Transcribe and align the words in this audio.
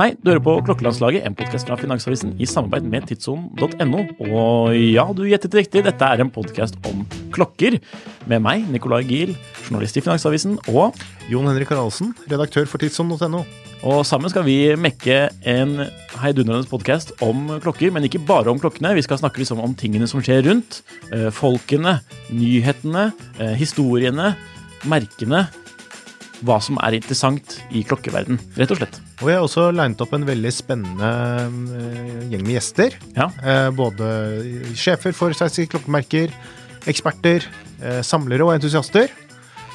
Hei, 0.00 0.14
du 0.16 0.30
hører 0.30 0.40
på 0.40 0.52
Klokkelandslaget, 0.64 1.26
en 1.28 1.34
podkast 1.36 1.68
fra 1.68 1.76
Finansavisen 1.76 2.30
i 2.40 2.46
samarbeid 2.48 2.86
med 2.88 3.04
tidssonen.no. 3.10 3.98
Og 4.30 4.70
ja, 4.72 5.02
du 5.12 5.26
gjettet 5.28 5.58
riktig, 5.58 5.82
dette 5.84 6.06
er 6.08 6.22
en 6.24 6.30
podkast 6.32 6.78
om 6.88 7.02
klokker. 7.36 7.76
Med 8.30 8.40
meg, 8.40 8.64
Nicolai 8.72 9.02
Giel, 9.04 9.34
journalist 9.66 10.00
i 10.00 10.04
Finansavisen, 10.06 10.56
og 10.72 10.96
Jon 11.28 11.50
Henrik 11.50 11.74
Haraldsen, 11.74 12.14
redaktør 12.32 12.64
for 12.70 12.80
tidssonen.no. 12.80 13.42
Og 13.92 14.00
sammen 14.08 14.32
skal 14.32 14.48
vi 14.48 14.72
mekke 14.80 15.26
en 15.52 15.82
heidundrende 16.24 16.64
podkast 16.72 17.12
om 17.20 17.58
klokker, 17.60 17.92
men 17.92 18.08
ikke 18.08 18.24
bare 18.24 18.48
om 18.48 18.62
klokkene. 18.62 18.96
Vi 18.96 19.04
skal 19.04 19.20
snakke 19.20 19.44
liksom 19.44 19.60
om 19.60 19.76
tingene 19.76 20.08
som 20.08 20.24
skjer 20.24 20.46
rundt. 20.48 20.80
eh, 21.12 21.28
Folkene, 21.28 21.98
nyhetene, 22.32 23.10
eh, 23.36 23.52
historiene, 23.52 24.32
merkene. 24.88 25.50
Hva 26.46 26.56
som 26.64 26.78
er 26.80 26.96
interessant 26.96 27.58
i 27.76 27.82
klokkeverden, 27.84 28.38
rett 28.56 28.72
og 28.72 28.80
slett. 28.80 29.00
Og 29.20 29.28
jeg 29.28 29.36
har 29.36 29.44
også 29.44 29.66
linet 29.76 30.00
opp 30.00 30.14
en 30.16 30.28
veldig 30.28 30.52
spennende 30.54 31.10
eh, 31.76 32.28
gjeng 32.32 32.44
med 32.46 32.54
gjester. 32.56 32.96
Ja. 33.16 33.28
Eh, 33.44 33.66
både 33.76 34.06
sjefer 34.78 35.16
for 35.16 35.36
seg 35.36 35.68
klokkemerker, 35.74 36.32
eksperter, 36.88 37.44
eh, 37.82 38.00
samlere 38.06 38.46
og 38.46 38.54
entusiaster. 38.54 39.12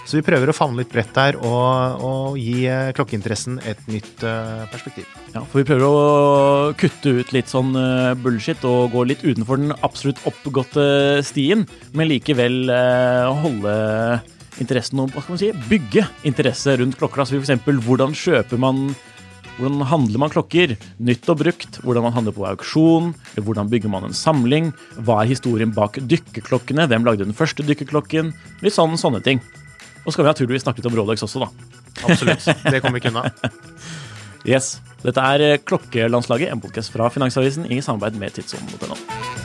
Så 0.05 0.19
vi 0.19 0.25
prøver 0.25 0.49
å 0.49 0.53
favne 0.53 0.83
litt 0.83 0.91
bredt 0.93 1.15
der 1.15 1.37
og, 1.39 2.01
og 2.05 2.35
gi 2.37 2.67
klokkeinteressen 2.93 3.55
et 3.65 3.79
nytt 3.89 4.21
perspektiv. 4.69 5.07
Ja, 5.33 5.41
for 5.41 5.57
vi 5.57 5.65
prøver 5.65 5.85
å 5.87 6.75
kutte 6.77 7.15
ut 7.23 7.33
litt 7.33 7.49
sånn 7.49 7.73
bullshit 8.21 8.61
og 8.69 8.93
gå 8.93 9.01
litt 9.09 9.25
utenfor 9.25 9.63
den 9.63 9.73
absolutt 9.81 10.21
oppgåtte 10.29 10.85
stien, 11.25 11.65
men 11.97 12.11
likevel 12.11 12.69
holde 13.41 13.73
interessen 14.61 15.01
om, 15.03 15.11
hva 15.11 15.23
skal 15.23 15.35
man 15.35 15.41
si, 15.41 15.51
bygge 15.69 16.05
interesse 16.27 16.77
rundt 16.79 16.97
klokker. 16.99 17.23
Altså 17.23 17.37
for 17.37 17.45
eksempel, 17.45 17.81
hvordan 17.83 18.15
kjøper 18.17 18.61
man 18.61 18.87
hvordan 19.55 19.85
handler 19.87 20.19
man 20.19 20.31
klokker? 20.33 20.73
Nytt 20.99 21.29
og 21.31 21.39
brukt. 21.39 21.77
Hvordan 21.83 22.03
man 22.03 22.15
handler 22.15 22.35
på 22.35 22.43
auksjon. 22.49 23.13
Hvordan 23.39 23.69
bygger 23.71 23.91
man 23.91 24.07
en 24.07 24.15
samling? 24.15 24.73
Hva 24.99 25.21
er 25.21 25.31
historien 25.31 25.71
bak 25.75 26.01
dykkerklokkene? 26.03 26.89
Hvem 26.91 27.07
lagde 27.07 27.23
den 27.23 27.37
første 27.37 27.63
dykkerklokken? 27.63 28.33
Litt 28.65 28.75
sånn, 28.75 28.97
sånne 28.99 29.23
ting. 29.23 29.39
Og 30.03 30.11
så 30.11 30.17
skal 30.17 30.25
vi 30.25 30.31
naturligvis 30.33 30.67
snakke 30.67 30.83
litt 30.83 30.91
om 30.91 30.99
Rolex 30.99 31.23
også, 31.25 31.45
da. 31.45 31.49
Absolutt. 32.03 32.45
Det 32.67 32.81
kommer 32.83 32.99
vi 32.99 33.05
ikke 33.05 33.15
unna. 33.15 33.29
Yes. 34.45 34.75
Dette 35.01 35.23
er 35.25 35.41
eh, 35.41 35.55
Klokkelandslaget, 35.57 36.51
en 36.53 36.61
podkast 36.61 36.93
fra 36.93 37.09
Finansavisen 37.09 37.65
i 37.65 37.81
samarbeid 37.81 38.21
med 38.21 38.37
tidssonen.no. 38.37 39.44